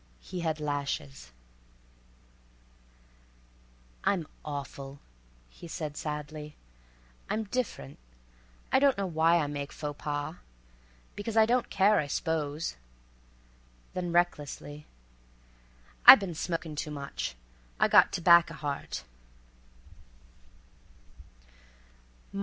[0.19, 1.31] He had lashes.
[4.03, 4.99] "I'm awful,"
[5.47, 6.55] he said sadly.
[7.29, 7.99] "I'm diff'runt.
[8.71, 10.37] I don't know why I make faux pas.
[11.23, 12.77] 'Cause I don't care, I s'pose."
[13.93, 14.87] Then, recklessly:
[16.07, 17.35] "I been smoking too much.
[17.79, 19.03] I've got t'bacca heart."